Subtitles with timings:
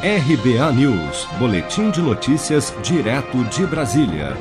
[0.00, 4.36] RBA News, Boletim de Notícias, direto de Brasília.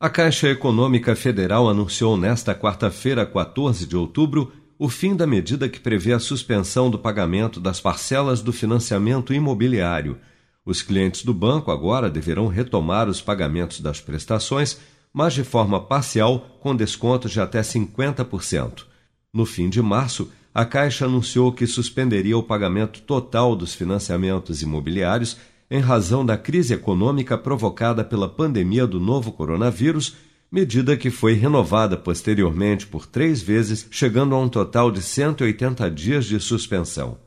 [0.00, 5.78] A Caixa Econômica Federal anunciou nesta quarta-feira, 14 de outubro, o fim da medida que
[5.78, 10.18] prevê a suspensão do pagamento das parcelas do financiamento imobiliário.
[10.64, 14.80] Os clientes do banco agora deverão retomar os pagamentos das prestações,
[15.12, 18.86] mas de forma parcial, com descontos de até 50%.
[19.30, 25.36] No fim de março, a Caixa anunciou que suspenderia o pagamento total dos financiamentos imobiliários
[25.68, 30.14] em razão da crise econômica provocada pela pandemia do novo coronavírus,
[30.52, 36.24] medida que foi renovada posteriormente por três vezes, chegando a um total de 180 dias
[36.24, 37.18] de suspensão.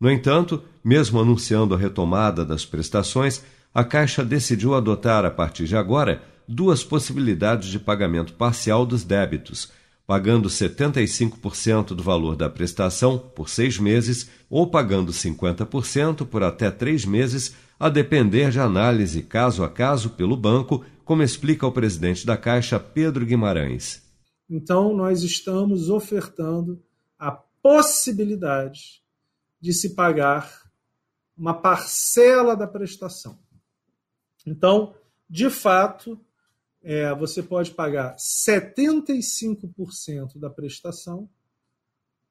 [0.00, 5.76] No entanto, mesmo anunciando a retomada das prestações, a Caixa decidiu adotar, a partir de
[5.76, 9.70] agora, duas possibilidades de pagamento parcial dos débitos
[10.06, 17.04] pagando 75% do valor da prestação por seis meses ou pagando 50% por até três
[17.04, 22.36] meses, a depender de análise caso a caso pelo banco, como explica o presidente da
[22.36, 24.02] Caixa, Pedro Guimarães.
[24.48, 26.80] Então, nós estamos ofertando
[27.18, 29.02] a possibilidade
[29.60, 30.70] de se pagar
[31.36, 33.38] uma parcela da prestação.
[34.46, 34.94] Então,
[35.28, 36.18] de fato,
[36.88, 41.28] é, você pode pagar 75% da prestação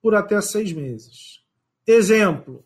[0.01, 1.43] por até seis meses.
[1.85, 2.65] Exemplo,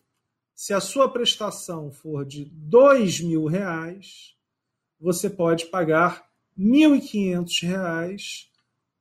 [0.54, 4.36] se a sua prestação for de dois mil reais,
[5.00, 8.46] você pode pagar R$ 1.500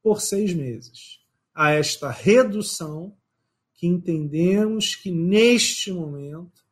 [0.01, 1.19] por seis meses.
[1.53, 3.15] A esta redução
[3.75, 6.65] que entendemos que neste momento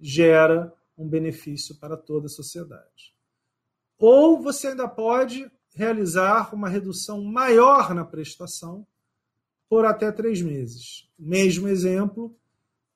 [0.00, 3.14] gera um benefício para toda a sociedade.
[3.98, 8.86] Ou você ainda pode realizar uma redução maior na prestação
[9.68, 11.08] por até três meses.
[11.18, 12.34] Mesmo exemplo,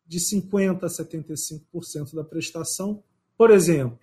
[0.06, 3.02] de 50% a 75% da prestação.
[3.36, 3.98] Por exemplo,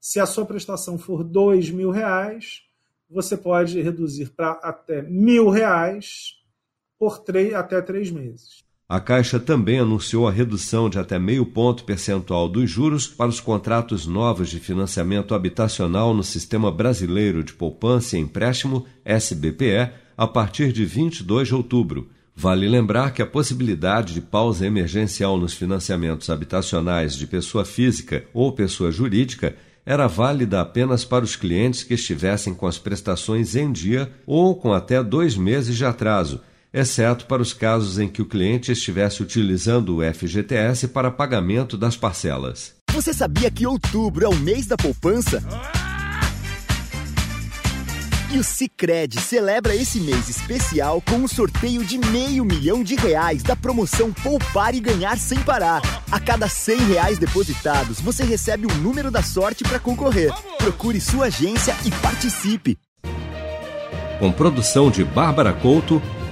[0.00, 2.62] se a sua prestação for R$ reais,
[3.08, 6.40] você pode reduzir para até mil reais
[6.98, 8.64] por três, até três meses.
[8.90, 13.38] A Caixa também anunciou a redução de até meio ponto percentual dos juros para os
[13.38, 20.72] contratos novos de financiamento habitacional no Sistema Brasileiro de Poupança e Empréstimo, SBPE, a partir
[20.72, 22.08] de 22 de outubro.
[22.34, 28.50] Vale lembrar que a possibilidade de pausa emergencial nos financiamentos habitacionais de pessoa física ou
[28.50, 29.54] pessoa jurídica
[29.86, 34.72] era válida apenas para os clientes que estivessem com as prestações em dia ou com
[34.72, 36.40] até dois meses de atraso
[36.72, 41.96] exceto para os casos em que o cliente estivesse utilizando o FGTS para pagamento das
[41.96, 42.74] parcelas.
[42.92, 45.42] Você sabia que outubro é o mês da poupança?
[48.32, 53.42] E o Cicred celebra esse mês especial com um sorteio de meio milhão de reais
[53.42, 55.82] da promoção Poupar e Ganhar Sem Parar.
[56.12, 60.32] A cada cem reais depositados, você recebe o um número da sorte para concorrer.
[60.58, 62.78] Procure sua agência e participe.
[64.20, 66.00] Com produção de Bárbara Couto,